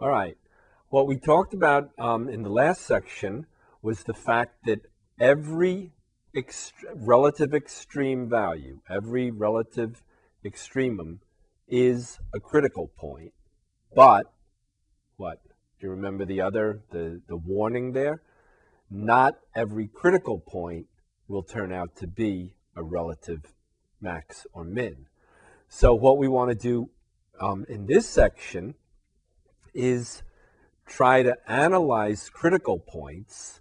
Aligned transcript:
All 0.00 0.08
right. 0.08 0.36
What 0.90 1.08
we 1.08 1.16
talked 1.16 1.52
about 1.52 1.90
um, 1.98 2.28
in 2.28 2.44
the 2.44 2.50
last 2.50 2.82
section 2.82 3.46
was 3.82 4.04
the 4.04 4.14
fact 4.14 4.64
that 4.64 4.82
every 5.18 5.90
ext- 6.36 6.72
relative 6.94 7.52
extreme 7.52 8.28
value, 8.28 8.78
every 8.88 9.32
relative 9.32 10.04
extremum 10.44 11.18
is 11.66 12.20
a 12.32 12.38
critical 12.38 12.92
point. 12.96 13.32
But 13.92 14.32
what? 15.16 15.42
Do 15.80 15.88
you 15.88 15.90
remember 15.90 16.24
the 16.24 16.42
other, 16.42 16.80
the, 16.92 17.20
the 17.26 17.36
warning 17.36 17.92
there? 17.92 18.22
Not 18.88 19.34
every 19.56 19.88
critical 19.88 20.38
point 20.38 20.86
will 21.26 21.42
turn 21.42 21.72
out 21.72 21.96
to 21.96 22.06
be 22.06 22.54
a 22.76 22.84
relative 22.84 23.52
max 24.00 24.46
or 24.52 24.62
min. 24.62 25.06
So 25.68 25.92
what 25.92 26.18
we 26.18 26.28
want 26.28 26.50
to 26.50 26.56
do 26.56 26.90
um, 27.40 27.66
in 27.68 27.86
this 27.86 28.08
section 28.08 28.76
is 29.74 30.22
try 30.86 31.22
to 31.22 31.36
analyze 31.46 32.30
critical 32.30 32.78
points 32.78 33.60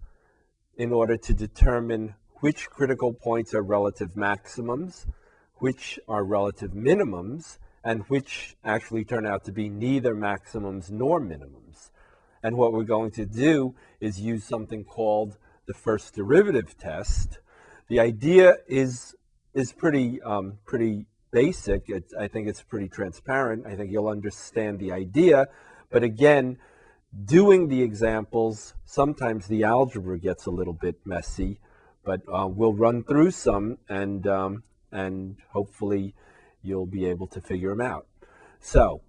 in 0.78 0.92
order 0.92 1.18
to 1.18 1.34
determine 1.34 2.16
which 2.40 2.70
critical 2.70 3.14
points 3.14 3.54
are 3.54 3.62
relative 3.62 4.16
maximums, 4.16 5.08
which 5.56 6.00
are 6.08 6.24
relative 6.24 6.72
minimums, 6.72 7.58
and 7.84 8.04
which 8.10 8.56
actually 8.64 9.04
turn 9.04 9.26
out 9.26 9.44
to 9.46 9.52
be 9.52 9.70
neither 9.70 10.14
maximums 10.14 10.92
nor 10.92 11.20
minimums. 11.20 11.90
And 12.44 12.56
what 12.58 12.74
we're 12.74 12.84
going 12.84 13.12
to 13.12 13.26
do 13.26 13.76
is 14.00 14.22
use 14.22 14.44
something 14.44 14.84
called 14.84 15.38
the 15.68 15.74
first 15.74 16.14
derivative 16.14 16.78
test. 16.78 17.40
The 17.90 18.00
idea 18.00 18.58
is 18.68 19.16
is 19.54 19.74
pretty 19.74 20.22
um, 20.22 20.60
pretty 20.66 21.08
basic. 21.32 21.84
It's, 21.88 22.14
I 22.14 22.28
think 22.28 22.48
it's 22.48 22.62
pretty 22.62 22.90
transparent. 22.90 23.66
I 23.66 23.76
think 23.76 23.92
you'll 23.92 24.08
understand 24.08 24.80
the 24.80 24.92
idea. 24.92 25.48
But 25.90 26.04
again, 26.04 26.58
doing 27.26 27.68
the 27.68 27.82
examples, 27.82 28.74
sometimes 28.86 29.48
the 29.48 29.64
algebra 29.64 30.20
gets 30.20 30.46
a 30.46 30.52
little 30.52 30.74
bit 30.74 30.96
messy. 31.06 31.60
But 32.04 32.22
uh, 32.32 32.48
we'll 32.48 32.74
run 32.74 33.04
through 33.04 33.32
some, 33.32 33.80
and 33.90 34.26
um, 34.28 34.64
and 34.92 35.38
hopefully 35.52 36.16
you'll 36.62 36.86
be 36.86 37.06
able 37.06 37.28
to 37.28 37.42
figure 37.42 37.70
them 37.70 37.82
out. 37.82 38.08
So 38.60 39.02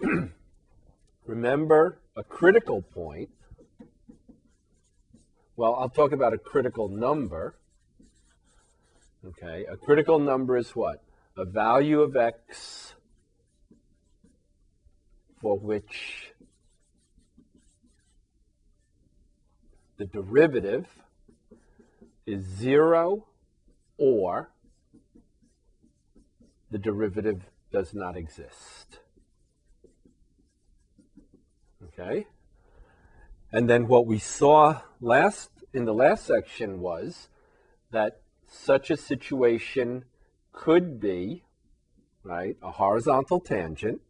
remember 1.26 1.98
a 2.16 2.22
critical 2.22 2.82
point. 2.82 3.30
Well, 5.56 5.74
I'll 5.74 5.88
talk 5.88 6.12
about 6.12 6.32
a 6.32 6.38
critical 6.38 6.88
number. 6.88 7.56
Okay, 9.26 9.64
a 9.70 9.76
critical 9.76 10.18
number 10.18 10.56
is 10.56 10.70
what? 10.70 11.02
A 11.36 11.44
value 11.44 12.02
of 12.02 12.16
x 12.16 12.93
for 15.44 15.58
which 15.58 16.32
the 19.98 20.06
derivative 20.06 20.86
is 22.24 22.42
zero 22.42 23.26
or 23.98 24.48
the 26.70 26.78
derivative 26.78 27.42
does 27.70 27.92
not 27.92 28.16
exist. 28.16 29.00
Okay? 31.88 32.26
And 33.52 33.68
then 33.68 33.86
what 33.86 34.06
we 34.06 34.18
saw 34.18 34.80
last 34.98 35.50
in 35.74 35.84
the 35.84 35.92
last 35.92 36.24
section 36.24 36.80
was 36.80 37.28
that 37.90 38.22
such 38.46 38.90
a 38.90 38.96
situation 38.96 40.06
could 40.52 40.98
be, 40.98 41.44
right, 42.22 42.56
a 42.62 42.70
horizontal 42.70 43.40
tangent 43.40 44.00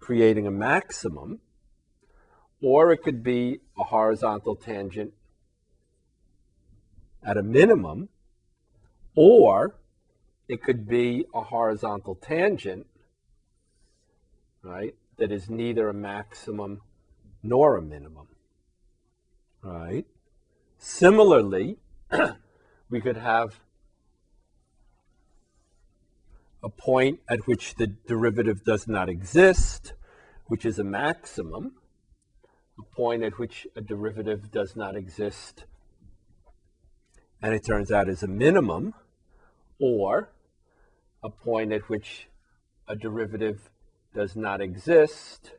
creating 0.00 0.46
a 0.46 0.50
maximum, 0.50 1.40
or 2.62 2.92
it 2.92 3.02
could 3.02 3.22
be 3.22 3.60
a 3.78 3.84
horizontal 3.84 4.56
tangent 4.56 5.12
at 7.22 7.36
a 7.36 7.42
minimum, 7.42 8.08
or 9.14 9.76
it 10.48 10.62
could 10.62 10.88
be 10.88 11.24
a 11.34 11.42
horizontal 11.42 12.14
tangent, 12.14 12.86
right, 14.62 14.94
that 15.18 15.30
is 15.30 15.48
neither 15.48 15.88
a 15.88 15.94
maximum 15.94 16.80
nor 17.42 17.76
a 17.76 17.82
minimum, 17.82 18.28
right? 19.62 20.06
Similarly, 20.78 21.76
we 22.90 23.00
could 23.00 23.18
have 23.18 23.60
a 26.62 26.68
point 26.68 27.20
at 27.28 27.46
which 27.46 27.74
the 27.76 27.86
derivative 27.86 28.64
does 28.64 28.86
not 28.86 29.08
exist, 29.08 29.94
which 30.46 30.64
is 30.64 30.78
a 30.78 30.84
maximum, 30.84 31.72
a 32.78 32.94
point 32.94 33.22
at 33.22 33.38
which 33.38 33.66
a 33.76 33.80
derivative 33.80 34.50
does 34.50 34.76
not 34.76 34.96
exist, 34.96 35.64
and 37.42 37.54
it 37.54 37.64
turns 37.64 37.90
out 37.90 38.08
is 38.08 38.22
a 38.22 38.28
minimum, 38.28 38.94
or 39.80 40.30
a 41.22 41.30
point 41.30 41.72
at 41.72 41.88
which 41.88 42.28
a 42.86 42.94
derivative 42.94 43.70
does 44.14 44.36
not 44.36 44.60
exist, 44.60 45.52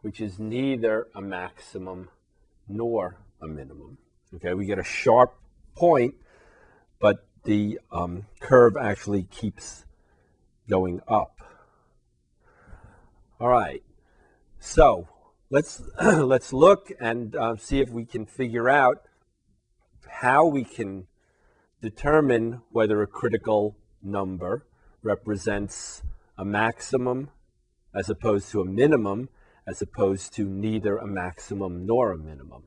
which 0.00 0.20
is 0.20 0.38
neither 0.38 1.06
a 1.14 1.20
maximum 1.20 2.08
nor 2.68 3.18
a 3.40 3.46
minimum. 3.46 3.98
Okay, 4.34 4.54
we 4.54 4.66
get 4.66 4.78
a 4.78 4.84
sharp 4.84 5.34
point, 5.76 6.14
but 7.00 7.26
the 7.44 7.78
um, 7.90 8.26
curve 8.40 8.76
actually 8.76 9.24
keeps 9.24 9.84
going 10.68 11.00
up. 11.08 11.40
All 13.40 13.48
right, 13.48 13.82
so 14.60 15.08
let's 15.50 15.82
let's 16.02 16.52
look 16.52 16.92
and 17.00 17.34
uh, 17.34 17.56
see 17.56 17.80
if 17.80 17.90
we 17.90 18.04
can 18.04 18.26
figure 18.26 18.68
out 18.68 19.02
how 20.08 20.46
we 20.46 20.64
can 20.64 21.06
determine 21.80 22.62
whether 22.70 23.02
a 23.02 23.06
critical 23.06 23.76
number 24.02 24.66
represents 25.02 26.02
a 26.38 26.44
maximum 26.44 27.30
as 27.94 28.08
opposed 28.08 28.50
to 28.50 28.60
a 28.60 28.64
minimum, 28.64 29.28
as 29.66 29.82
opposed 29.82 30.32
to 30.34 30.44
neither 30.44 30.96
a 30.96 31.06
maximum 31.06 31.84
nor 31.84 32.12
a 32.12 32.18
minimum. 32.18 32.62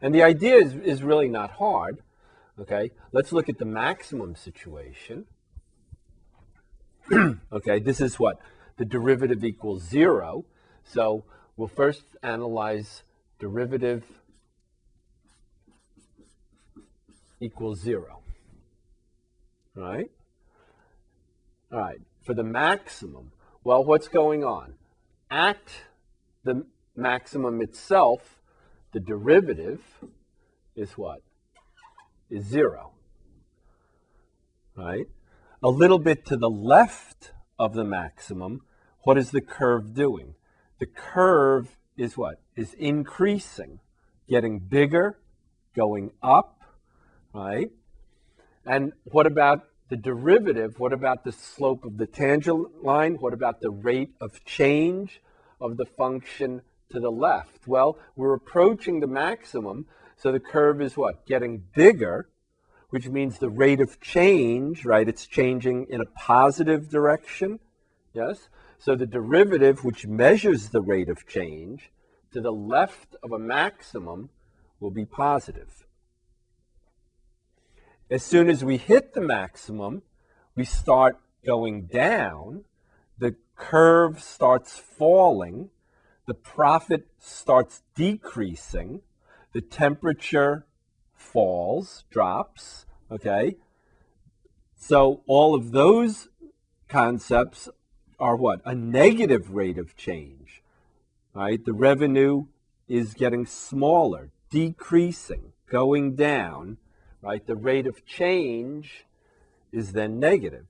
And 0.00 0.14
the 0.14 0.22
idea 0.22 0.56
is, 0.56 0.74
is 0.74 1.02
really 1.02 1.28
not 1.28 1.52
hard. 1.52 1.98
Okay, 2.60 2.90
let's 3.12 3.32
look 3.32 3.48
at 3.48 3.58
the 3.58 3.64
maximum 3.64 4.34
situation. 4.34 5.26
okay, 7.52 7.78
this 7.78 8.00
is 8.00 8.18
what? 8.18 8.38
The 8.76 8.84
derivative 8.84 9.44
equals 9.44 9.82
zero. 9.82 10.44
So 10.84 11.24
we'll 11.56 11.68
first 11.68 12.02
analyze 12.22 13.02
derivative 13.38 14.04
equals 17.40 17.80
zero. 17.80 18.20
Right? 19.74 20.10
All 21.70 21.78
right, 21.78 22.00
for 22.24 22.34
the 22.34 22.42
maximum, 22.42 23.32
well, 23.62 23.84
what's 23.84 24.08
going 24.08 24.42
on? 24.42 24.74
At 25.30 25.60
the 26.42 26.64
maximum 26.96 27.60
itself, 27.60 28.40
the 28.92 29.00
derivative 29.00 29.82
is 30.74 30.92
what? 30.92 31.20
Is 32.30 32.44
zero. 32.46 32.92
Right? 34.74 35.06
A 35.60 35.68
little 35.68 35.98
bit 35.98 36.24
to 36.26 36.36
the 36.36 36.48
left 36.48 37.32
of 37.58 37.74
the 37.74 37.82
maximum, 37.82 38.60
what 39.02 39.18
is 39.18 39.32
the 39.32 39.40
curve 39.40 39.92
doing? 39.92 40.36
The 40.78 40.86
curve 40.86 41.76
is 41.96 42.16
what? 42.16 42.40
Is 42.54 42.74
increasing, 42.74 43.80
getting 44.28 44.60
bigger, 44.60 45.18
going 45.74 46.12
up, 46.22 46.62
right? 47.34 47.72
And 48.64 48.92
what 49.02 49.26
about 49.26 49.64
the 49.88 49.96
derivative, 49.96 50.78
what 50.78 50.92
about 50.92 51.24
the 51.24 51.32
slope 51.32 51.84
of 51.84 51.96
the 51.96 52.06
tangent 52.06 52.84
line? 52.84 53.14
What 53.14 53.34
about 53.34 53.60
the 53.60 53.70
rate 53.70 54.10
of 54.20 54.44
change 54.44 55.20
of 55.60 55.76
the 55.76 55.86
function 55.86 56.62
to 56.90 57.00
the 57.00 57.10
left? 57.10 57.66
Well, 57.66 57.98
we're 58.14 58.34
approaching 58.34 59.00
the 59.00 59.08
maximum, 59.08 59.86
so 60.16 60.30
the 60.30 60.38
curve 60.38 60.80
is 60.80 60.96
what? 60.96 61.26
Getting 61.26 61.64
bigger, 61.74 62.28
which 62.90 63.08
means 63.08 63.38
the 63.38 63.50
rate 63.50 63.80
of 63.80 64.00
change, 64.00 64.84
right? 64.84 65.08
It's 65.08 65.26
changing 65.26 65.86
in 65.90 66.00
a 66.00 66.06
positive 66.06 66.88
direction, 66.88 67.60
yes? 68.14 68.48
So 68.78 68.94
the 68.94 69.06
derivative, 69.06 69.84
which 69.84 70.06
measures 70.06 70.70
the 70.70 70.80
rate 70.80 71.08
of 71.08 71.26
change 71.26 71.90
to 72.32 72.40
the 72.40 72.52
left 72.52 73.16
of 73.22 73.32
a 73.32 73.38
maximum, 73.38 74.30
will 74.80 74.90
be 74.90 75.04
positive. 75.04 75.86
As 78.10 78.22
soon 78.22 78.48
as 78.48 78.64
we 78.64 78.78
hit 78.78 79.12
the 79.12 79.20
maximum, 79.20 80.02
we 80.54 80.64
start 80.64 81.18
going 81.44 81.86
down, 81.86 82.64
the 83.18 83.34
curve 83.54 84.22
starts 84.22 84.78
falling, 84.78 85.70
the 86.26 86.34
profit 86.34 87.06
starts 87.18 87.82
decreasing, 87.94 89.02
the 89.52 89.60
temperature 89.60 90.64
falls, 91.32 92.04
drops, 92.10 92.86
okay? 93.10 93.56
So 94.76 95.22
all 95.26 95.54
of 95.54 95.72
those 95.72 96.28
concepts 96.88 97.68
are 98.18 98.36
what? 98.36 98.60
A 98.64 98.74
negative 98.74 99.54
rate 99.54 99.78
of 99.78 99.96
change, 99.96 100.62
right? 101.34 101.64
The 101.64 101.72
revenue 101.72 102.46
is 102.88 103.14
getting 103.14 103.46
smaller, 103.46 104.30
decreasing, 104.50 105.52
going 105.70 106.16
down, 106.16 106.78
right? 107.20 107.46
The 107.46 107.56
rate 107.56 107.86
of 107.86 108.06
change 108.06 109.04
is 109.70 109.92
then 109.92 110.18
negative. 110.18 110.66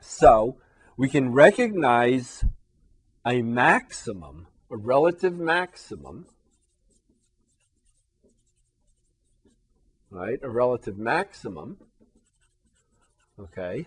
So 0.00 0.56
we 0.96 1.08
can 1.08 1.32
recognize 1.32 2.44
a 3.24 3.42
maximum, 3.42 4.48
a 4.70 4.76
relative 4.76 5.38
maximum, 5.38 6.26
right? 10.10 10.38
A 10.42 10.50
relative 10.50 10.98
maximum, 10.98 11.78
okay? 13.38 13.86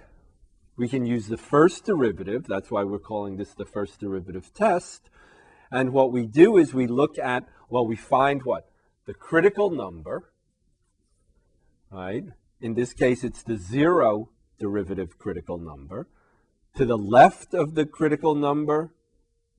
We 0.76 0.88
can 0.88 1.06
use 1.06 1.28
the 1.28 1.38
first 1.38 1.86
derivative, 1.86 2.46
that's 2.48 2.72
why 2.72 2.84
we're 2.84 3.00
calling 3.00 3.38
this 3.38 3.54
the 3.54 3.66
first 3.66 4.00
derivative 4.00 4.54
test. 4.54 5.10
And 5.72 5.92
what 5.92 6.12
we 6.12 6.26
do 6.26 6.58
is 6.58 6.74
we 6.74 6.88
look 6.88 7.18
at, 7.20 7.46
well, 7.70 7.86
we 7.86 7.96
find 7.96 8.44
what? 8.44 8.70
The 9.06 9.14
critical 9.14 9.70
number, 9.70 10.32
right? 11.92 12.24
In 12.62 12.74
this 12.74 12.94
case, 12.94 13.24
it's 13.24 13.44
the 13.44 13.58
zero 13.58 14.30
derivative 14.60 15.18
critical 15.18 15.58
number. 15.58 16.08
To 16.78 16.86
the 16.86 16.98
left 16.98 17.54
of 17.54 17.76
the 17.76 17.86
critical 17.86 18.34
number, 18.34 18.92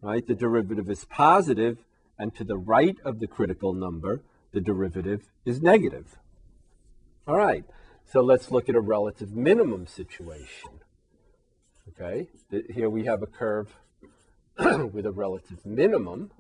right, 0.01 0.27
the 0.27 0.35
derivative 0.35 0.89
is 0.89 1.05
positive, 1.05 1.85
and 2.19 2.35
to 2.37 2.45
the 2.45 2.57
right 2.57 2.97
of 3.05 3.21
the 3.21 3.27
critical 3.27 3.73
number, 3.73 4.23
the 4.53 4.61
derivative 4.61 5.31
is 5.45 5.61
negative. 5.61 6.19
All 7.27 7.39
right, 7.39 7.65
so 8.05 8.21
let's 8.21 8.51
look 8.51 8.69
at 8.69 8.75
a 8.75 8.81
relative 8.81 9.35
minimum 9.35 9.87
situation. 9.87 10.69
Okay, 11.89 12.29
here 12.71 12.91
we 12.91 13.07
have 13.07 13.23
a 13.23 13.27
curve 13.27 13.75
with 14.59 15.07
a 15.07 15.11
relative 15.11 15.65
minimum, 15.65 16.33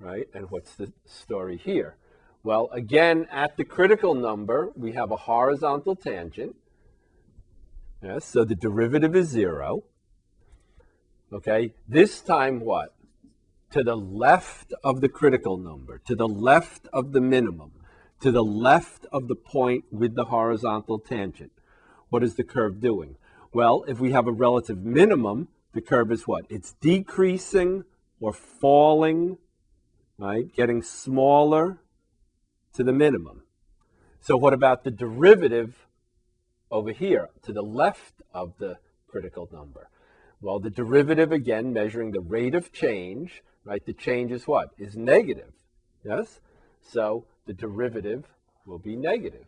right? 0.00 0.26
And 0.34 0.50
what's 0.50 0.74
the 0.74 0.92
story 1.06 1.56
here? 1.56 1.94
Well, 2.42 2.68
again, 2.72 3.28
at 3.30 3.56
the 3.56 3.64
critical 3.64 4.14
number, 4.14 4.72
we 4.74 4.92
have 4.94 5.12
a 5.12 5.16
horizontal 5.16 5.94
tangent. 5.94 6.56
Yes, 8.02 8.24
so 8.24 8.44
the 8.44 8.56
derivative 8.56 9.14
is 9.14 9.28
zero. 9.28 9.84
Okay, 11.32 11.74
this 11.86 12.20
time 12.20 12.58
what? 12.58 12.97
To 13.72 13.82
the 13.82 13.96
left 13.96 14.72
of 14.82 15.00
the 15.00 15.08
critical 15.08 15.58
number, 15.58 16.00
to 16.06 16.16
the 16.16 16.28
left 16.28 16.88
of 16.92 17.12
the 17.12 17.20
minimum, 17.20 17.72
to 18.20 18.30
the 18.30 18.44
left 18.44 19.06
of 19.12 19.28
the 19.28 19.34
point 19.34 19.84
with 19.92 20.14
the 20.14 20.24
horizontal 20.26 20.98
tangent. 20.98 21.52
What 22.08 22.24
is 22.24 22.36
the 22.36 22.44
curve 22.44 22.80
doing? 22.80 23.16
Well, 23.52 23.84
if 23.86 24.00
we 24.00 24.12
have 24.12 24.26
a 24.26 24.32
relative 24.32 24.78
minimum, 24.78 25.48
the 25.74 25.82
curve 25.82 26.10
is 26.10 26.26
what? 26.26 26.46
It's 26.48 26.72
decreasing 26.80 27.84
or 28.20 28.32
falling, 28.32 29.36
right? 30.18 30.52
Getting 30.54 30.82
smaller 30.82 31.80
to 32.72 32.82
the 32.82 32.92
minimum. 32.92 33.42
So 34.20 34.36
what 34.36 34.54
about 34.54 34.84
the 34.84 34.90
derivative 34.90 35.86
over 36.70 36.92
here 36.92 37.28
to 37.42 37.52
the 37.52 37.62
left 37.62 38.22
of 38.32 38.54
the 38.58 38.78
critical 39.06 39.48
number? 39.52 39.90
Well, 40.40 40.58
the 40.58 40.70
derivative, 40.70 41.32
again, 41.32 41.72
measuring 41.72 42.12
the 42.12 42.20
rate 42.20 42.54
of 42.54 42.72
change, 42.72 43.42
right? 43.68 43.84
The 43.84 43.92
change 43.92 44.32
is 44.32 44.46
what? 44.46 44.70
Is 44.78 44.96
negative, 44.96 45.52
yes? 46.02 46.40
So 46.80 47.26
the 47.46 47.52
derivative 47.52 48.24
will 48.64 48.78
be 48.78 48.96
negative, 48.96 49.46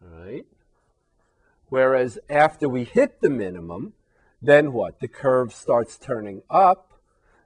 right? 0.00 0.46
Whereas 1.68 2.20
after 2.28 2.68
we 2.68 2.84
hit 2.84 3.20
the 3.20 3.28
minimum, 3.28 3.94
then 4.40 4.72
what? 4.72 5.00
The 5.00 5.08
curve 5.08 5.52
starts 5.52 5.98
turning 5.98 6.42
up, 6.48 7.00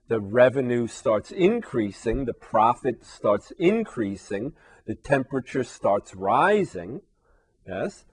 the 0.09 0.21
revenue 0.21 0.87
starts 0.87 1.31
increasing, 1.31 2.27
the 2.27 2.35
profit 2.35 3.03
starts 3.03 3.51
increasing, 3.59 4.53
the 4.87 4.95
temperature 4.95 5.65
starts 5.65 6.15
rising, 6.15 7.01
yes? 7.67 8.05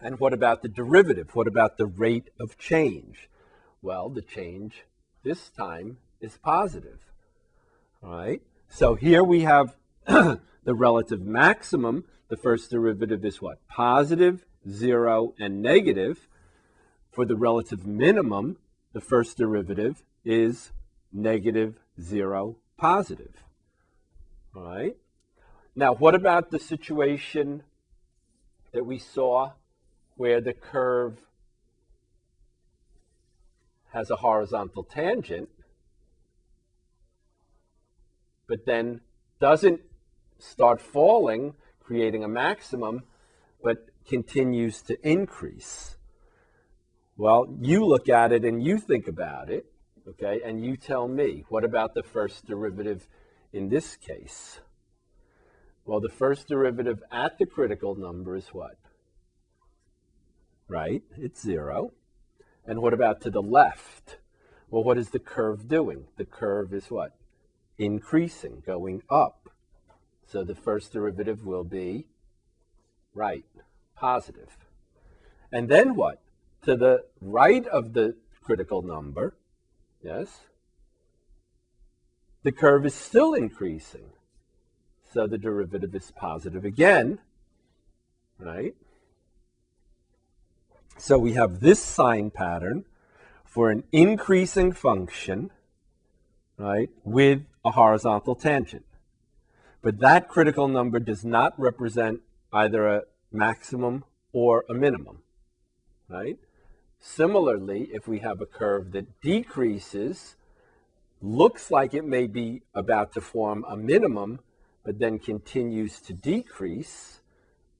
And 0.00 0.18
what 0.18 0.32
about 0.32 0.62
the 0.62 0.68
derivative? 0.68 1.34
What 1.34 1.46
about 1.46 1.76
the 1.76 1.86
rate 1.86 2.30
of 2.40 2.56
change? 2.56 3.28
Well, 3.82 4.08
the 4.08 4.22
change 4.22 4.84
this 5.22 5.50
time 5.50 5.98
is 6.22 6.38
positive, 6.38 7.00
all 8.02 8.10
right? 8.10 8.40
So 8.68 8.94
here 8.94 9.22
we 9.22 9.40
have 9.40 9.74
the 10.06 10.40
relative 10.66 11.20
maximum. 11.20 12.04
The 12.28 12.36
first 12.36 12.70
derivative 12.70 13.24
is 13.24 13.42
what? 13.42 13.58
Positive, 13.68 14.46
zero, 14.68 15.34
and 15.38 15.60
negative. 15.60 16.28
For 17.10 17.26
the 17.26 17.36
relative 17.36 17.86
minimum, 17.86 18.56
the 18.94 19.02
first 19.02 19.36
derivative 19.36 20.02
is 20.24 20.72
negative, 21.12 21.78
zero, 22.00 22.56
positive. 22.78 23.44
All 24.56 24.62
right? 24.62 24.96
Now, 25.74 25.94
what 25.94 26.14
about 26.14 26.50
the 26.50 26.58
situation 26.58 27.62
that 28.72 28.86
we 28.86 28.98
saw 28.98 29.52
where 30.16 30.40
the 30.40 30.52
curve 30.52 31.18
has 33.92 34.10
a 34.10 34.16
horizontal 34.16 34.84
tangent, 34.84 35.48
but 38.46 38.66
then 38.66 39.00
doesn't 39.40 39.80
start 40.38 40.80
falling, 40.80 41.54
creating 41.80 42.24
a 42.24 42.28
maximum, 42.28 43.02
but 43.62 43.86
continues 44.06 44.82
to 44.82 44.96
increase? 45.08 45.96
Well, 47.16 47.46
you 47.60 47.84
look 47.84 48.08
at 48.08 48.32
it 48.32 48.44
and 48.44 48.62
you 48.62 48.78
think 48.78 49.06
about 49.06 49.50
it, 49.50 49.66
okay, 50.08 50.40
and 50.44 50.64
you 50.64 50.76
tell 50.76 51.06
me, 51.06 51.44
what 51.48 51.64
about 51.64 51.94
the 51.94 52.02
first 52.02 52.46
derivative 52.46 53.06
in 53.52 53.68
this 53.68 53.96
case? 53.96 54.60
Well, 55.84 56.00
the 56.00 56.08
first 56.08 56.48
derivative 56.48 57.02
at 57.10 57.38
the 57.38 57.46
critical 57.46 57.94
number 57.94 58.36
is 58.36 58.48
what? 58.48 58.76
Right, 60.68 61.02
it's 61.16 61.42
zero. 61.42 61.92
And 62.64 62.80
what 62.80 62.94
about 62.94 63.20
to 63.22 63.30
the 63.30 63.42
left? 63.42 64.18
Well, 64.70 64.84
what 64.84 64.96
is 64.96 65.10
the 65.10 65.18
curve 65.18 65.68
doing? 65.68 66.06
The 66.16 66.24
curve 66.24 66.72
is 66.72 66.90
what? 66.90 67.16
Increasing, 67.82 68.62
going 68.64 69.02
up. 69.10 69.50
So 70.24 70.44
the 70.44 70.54
first 70.54 70.92
derivative 70.92 71.44
will 71.44 71.64
be 71.64 72.06
right, 73.12 73.44
positive. 73.96 74.56
And 75.50 75.68
then 75.68 75.96
what? 75.96 76.20
To 76.62 76.76
the 76.76 77.06
right 77.20 77.66
of 77.66 77.92
the 77.92 78.14
critical 78.40 78.82
number, 78.82 79.34
yes, 80.00 80.28
the 82.44 82.52
curve 82.52 82.86
is 82.86 82.94
still 82.94 83.34
increasing. 83.34 84.12
So 85.12 85.26
the 85.26 85.36
derivative 85.36 85.92
is 85.92 86.12
positive 86.12 86.64
again, 86.64 87.18
right? 88.38 88.76
So 90.98 91.18
we 91.18 91.32
have 91.32 91.58
this 91.58 91.82
sign 91.82 92.30
pattern 92.30 92.84
for 93.44 93.70
an 93.70 93.82
increasing 93.90 94.70
function, 94.70 95.50
right, 96.56 96.88
with 97.02 97.42
a 97.64 97.70
horizontal 97.72 98.34
tangent. 98.34 98.84
But 99.82 99.98
that 99.98 100.28
critical 100.28 100.68
number 100.68 100.98
does 100.98 101.24
not 101.24 101.58
represent 101.58 102.20
either 102.52 102.86
a 102.86 103.02
maximum 103.32 104.04
or 104.32 104.64
a 104.68 104.74
minimum, 104.74 105.22
right? 106.08 106.38
Similarly, 107.00 107.88
if 107.92 108.06
we 108.06 108.20
have 108.20 108.40
a 108.40 108.46
curve 108.46 108.92
that 108.92 109.20
decreases, 109.20 110.36
looks 111.20 111.70
like 111.70 111.94
it 111.94 112.04
may 112.04 112.26
be 112.26 112.62
about 112.74 113.12
to 113.14 113.20
form 113.20 113.64
a 113.68 113.76
minimum, 113.76 114.40
but 114.84 114.98
then 114.98 115.18
continues 115.18 116.00
to 116.00 116.12
decrease, 116.12 117.20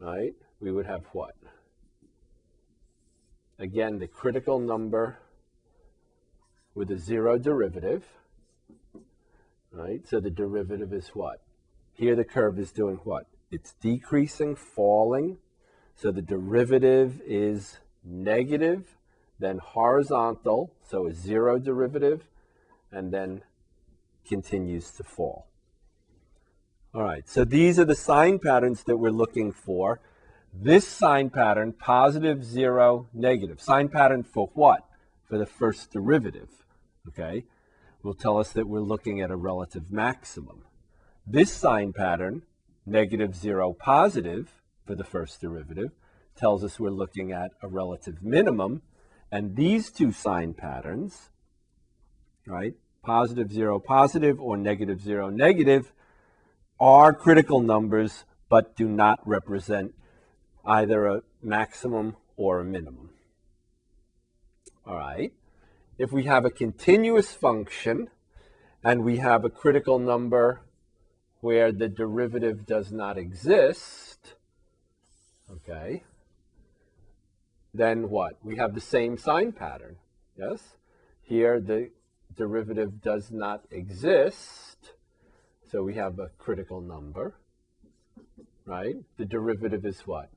right, 0.00 0.34
we 0.60 0.72
would 0.72 0.86
have 0.86 1.04
what? 1.12 1.34
Again, 3.58 3.98
the 4.00 4.08
critical 4.08 4.58
number 4.58 5.18
with 6.74 6.90
a 6.90 6.98
zero 6.98 7.38
derivative, 7.38 8.04
right? 9.73 10.07
So 10.07 10.21
the 10.21 10.31
derivative 10.31 10.93
is 10.93 11.09
what? 11.09 11.43
Here 11.95 12.14
the 12.14 12.25
curve 12.25 12.59
is 12.59 12.73
doing 12.73 13.00
what? 13.05 13.26
It's 13.50 13.75
decreasing, 13.81 14.57
falling. 14.57 15.38
So 15.95 16.11
the 16.11 16.23
derivative 16.23 17.21
is 17.26 17.79
negative, 18.05 18.97
then 19.38 19.59
horizontal, 19.59 20.73
so 20.88 21.07
a 21.07 21.12
zero 21.12 21.59
derivative, 21.59 22.25
and 22.91 23.12
then 23.12 23.43
continues 24.26 24.91
to 24.93 25.05
fall. 25.05 25.47
All 26.95 27.02
right, 27.02 27.29
so 27.29 27.45
these 27.45 27.79
are 27.79 27.85
the 27.85 27.95
sign 27.95 28.38
patterns 28.38 28.85
that 28.85 28.99
we're 28.99 29.11
looking 29.11 29.52
for. 29.52 30.00
This 30.52 30.87
sign 30.87 31.31
pattern, 31.31 31.73
positive, 31.73 32.45
zero, 32.45 33.09
negative. 33.14 33.61
Sign 33.61 33.88
pattern 33.88 34.23
for 34.23 34.50
what? 34.55 34.85
For 35.25 35.38
the 35.38 35.47
first 35.47 35.91
derivative, 35.93 36.50
okay? 37.09 37.45
Will 38.02 38.14
tell 38.14 38.38
us 38.38 38.52
that 38.52 38.68
we're 38.68 38.80
looking 38.80 39.21
at 39.21 39.30
a 39.30 39.37
relative 39.37 39.92
maximum. 39.92 40.64
This 41.26 41.52
sign 41.52 41.92
pattern, 41.92 42.42
negative, 42.85 43.37
zero, 43.37 43.73
positive, 43.73 44.61
for 44.85 44.94
the 44.94 45.04
first 45.04 45.40
derivative, 45.40 45.92
tells 46.37 46.64
us 46.64 46.80
we're 46.80 46.90
looking 46.90 47.30
at 47.30 47.52
a 47.62 47.68
relative 47.68 48.23
minimum. 48.23 48.82
And 49.30 49.56
these 49.56 49.90
two 49.90 50.12
sign 50.12 50.54
patterns, 50.54 51.30
right? 52.47 52.75
Positive, 53.02 53.52
zero, 53.52 53.78
positive, 53.78 54.40
or 54.40 54.56
negative, 54.56 55.00
zero, 55.00 55.30
negative 55.30 55.92
are 56.80 57.12
critical 57.12 57.61
numbers, 57.61 58.25
but 58.49 58.76
do 58.76 58.88
not 58.88 59.21
represent 59.26 59.94
either 60.64 61.06
a 61.06 61.23
maximum 61.42 62.16
or 62.37 62.61
a 62.61 62.64
minimum. 62.64 63.11
All 64.85 64.97
right. 64.97 65.32
If 66.02 66.11
we 66.11 66.25
have 66.25 66.44
a 66.44 66.50
continuous 66.50 67.32
function 67.32 68.11
and 68.82 69.04
we 69.04 69.18
have 69.18 69.44
a 69.44 69.49
critical 69.49 70.00
number 70.00 70.62
where 71.40 71.71
the 71.71 71.87
derivative 71.87 72.66
does 72.66 72.90
not 72.90 73.16
exist, 73.16 74.35
okay, 75.49 76.02
then 77.73 78.11
what? 78.11 78.32
We 78.42 78.56
have 78.56 78.75
the 78.75 78.80
same 78.80 79.16
sign 79.16 79.52
pattern, 79.52 79.94
yes? 80.37 80.75
Here 81.23 81.61
the 81.61 81.90
derivative 82.37 83.00
does 83.00 83.30
not 83.30 83.62
exist, 83.71 84.94
so 85.71 85.85
we 85.85 85.94
have 85.94 86.18
a 86.18 86.30
critical 86.37 86.80
number, 86.80 87.37
right? 88.64 88.97
The 89.18 89.25
derivative 89.25 89.87
is 89.87 90.00
what? 90.00 90.30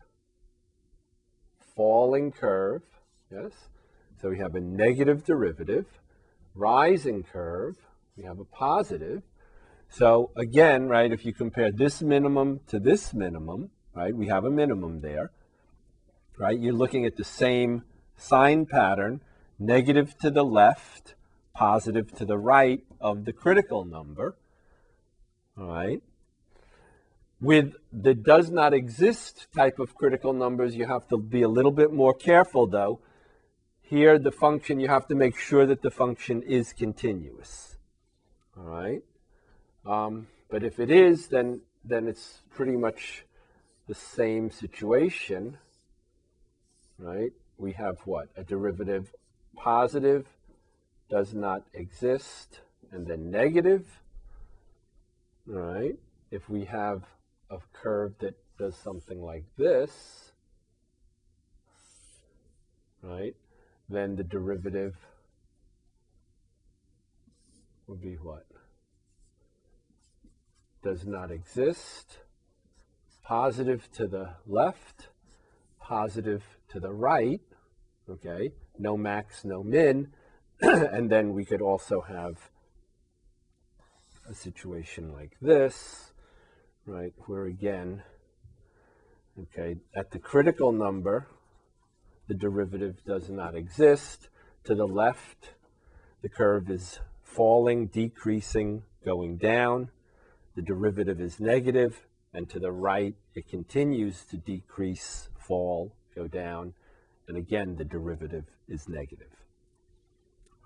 Falling 1.76 2.32
curve, 2.32 2.84
yes? 3.32 3.52
So 4.22 4.30
we 4.30 4.40
have 4.40 4.56
a 4.56 4.62
negative 4.62 5.26
derivative, 5.26 5.86
rising 6.54 7.24
curve, 7.24 7.78
we 8.18 8.24
have 8.24 8.40
a 8.40 8.46
positive. 8.46 9.24
So 9.90 10.32
again, 10.36 10.88
right, 10.88 11.12
if 11.12 11.26
you 11.26 11.34
compare 11.34 11.72
this 11.72 12.02
minimum 12.02 12.62
to 12.68 12.80
this 12.80 13.14
minimum, 13.14 13.72
right, 13.94 14.16
we 14.16 14.28
have 14.28 14.46
a 14.46 14.52
minimum 14.52 15.02
there 15.02 15.32
right? 16.38 16.60
You're 16.60 16.74
looking 16.74 17.06
at 17.06 17.18
the 17.18 17.24
same 17.24 17.84
sign 18.18 18.66
pattern, 18.66 19.22
negative 19.60 20.18
to 20.20 20.30
the 20.30 20.44
left, 20.44 21.16
positive 21.54 22.12
to 22.18 22.26
the 22.26 22.38
right 22.38 22.82
of 23.00 23.26
the 23.26 23.34
critical 23.34 23.86
number, 23.86 24.36
all 25.58 25.68
right? 25.68 26.02
With 27.42 27.74
the 27.92 28.14
does 28.14 28.50
not 28.50 28.74
exist 28.74 29.48
type 29.56 29.80
of 29.80 29.96
critical 29.96 30.34
numbers, 30.34 30.76
you 30.76 30.86
have 30.86 31.08
to 31.10 31.18
be 31.18 31.42
a 31.42 31.50
little 31.50 31.72
bit 31.72 31.94
more 31.94 32.14
careful 32.14 32.68
though. 32.68 33.00
Here, 33.88 34.18
the 34.18 34.32
function, 34.32 34.80
you 34.80 34.88
have 34.88 35.08
to 35.08 35.16
make 35.16 35.38
sure 35.38 35.66
that 35.66 35.82
the 35.82 35.92
function 35.92 36.42
is 36.42 36.74
continuous, 36.74 37.78
all 38.58 38.64
right? 38.64 39.04
Um, 39.86 40.28
but 40.50 40.64
if 40.64 40.80
it 40.80 40.90
is, 40.90 41.28
then, 41.28 41.62
then 41.84 42.08
it's 42.08 42.42
pretty 42.54 42.76
much 42.76 43.26
the 43.88 43.94
same 43.96 44.50
situation 44.50 45.58
right? 46.98 47.32
We 47.58 47.74
have 47.74 48.00
what? 48.06 48.30
A 48.36 48.44
derivative 48.44 49.14
positive 49.56 50.28
does 51.10 51.34
not 51.34 51.64
exist, 51.74 52.62
and 52.92 53.06
then 53.08 53.30
negative, 53.32 54.02
all 55.50 55.60
right? 55.60 55.96
If 56.32 56.50
we 56.50 56.66
have 56.66 57.04
a 57.50 57.58
curve 57.74 58.16
that 58.20 58.36
does 58.58 58.76
something 58.76 59.22
like 59.22 59.46
this, 59.58 60.32
right, 63.02 63.36
then 63.90 64.16
the 64.16 64.24
derivative 64.24 64.96
would 67.88 68.02
be 68.02 68.16
what? 68.16 68.46
Does 70.84 71.06
not 71.06 71.32
exist. 71.32 72.20
Positive 73.24 73.88
to 73.94 74.08
the 74.08 74.36
left, 74.46 75.10
positive 75.80 76.44
to 76.70 76.80
the 76.80 76.92
right, 76.92 77.42
okay, 78.10 78.52
no 78.78 78.96
max, 78.98 79.44
no 79.44 79.64
min, 79.64 80.12
and 80.62 81.10
then 81.10 81.34
we 81.34 81.44
could 81.44 81.62
also 81.62 82.02
have 82.02 82.52
a 84.30 84.34
situation 84.34 85.12
like 85.12 85.38
this, 85.42 86.14
right, 86.86 87.14
where 87.26 87.46
again, 87.46 88.04
okay, 89.40 89.78
at 89.96 90.12
the 90.12 90.20
critical 90.20 90.72
number, 90.72 91.28
the 92.28 92.34
derivative 92.34 93.04
does 93.06 93.30
not 93.30 93.56
exist. 93.56 94.30
To 94.66 94.76
the 94.76 94.88
left, 94.88 95.54
the 96.22 96.30
curve 96.30 96.70
is 96.70 97.00
falling, 97.22 97.88
decreasing, 97.88 98.84
going 99.04 99.38
down. 99.38 99.90
The 100.56 100.62
derivative 100.62 101.20
is 101.20 101.40
negative, 101.40 102.08
and 102.34 102.50
to 102.50 102.60
the 102.60 102.72
right, 102.72 103.14
it 103.36 103.48
continues 103.48 104.24
to 104.32 104.38
decrease, 104.38 105.30
fall, 105.38 105.94
go 106.16 106.28
down. 106.28 106.74
And 107.28 107.38
again, 107.38 107.76
the 107.76 107.84
derivative 107.84 108.46
is 108.68 108.88
negative. 108.88 109.32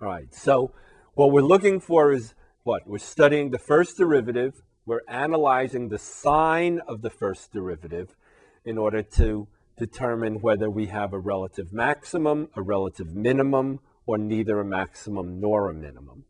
All 0.01 0.07
right, 0.07 0.33
so 0.33 0.71
what 1.15 1.31
we're 1.31 1.41
looking 1.41 1.79
for 1.79 2.13
is 2.13 2.35
what? 2.63 2.87
We're 2.87 2.99
studying 2.99 3.49
the 3.49 3.59
first 3.59 3.97
derivative. 3.97 4.61
We're 4.85 5.01
analyzing 5.07 5.89
the 5.89 5.97
sign 5.97 6.79
of 6.87 7.01
the 7.01 7.09
first 7.09 7.51
derivative 7.51 8.15
in 8.63 8.77
order 8.77 9.01
to 9.01 9.47
determine 9.79 10.41
whether 10.41 10.69
we 10.69 10.87
have 10.87 11.13
a 11.13 11.19
relative 11.19 11.73
maximum, 11.73 12.49
a 12.55 12.61
relative 12.61 13.15
minimum, 13.15 13.79
or 14.05 14.17
neither 14.17 14.59
a 14.59 14.65
maximum 14.65 15.39
nor 15.39 15.69
a 15.69 15.73
minimum. 15.73 16.25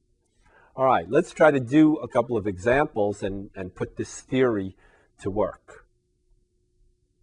All 0.76 0.86
right, 0.86 1.10
let's 1.10 1.32
try 1.32 1.52
to 1.52 1.60
do 1.60 1.96
a 1.98 2.08
couple 2.08 2.38
of 2.38 2.48
examples 2.48 3.24
and, 3.24 3.50
and 3.56 3.76
put 3.76 3.98
this 3.98 4.22
theory 4.22 4.76
to 5.22 5.30
work. 5.30 5.86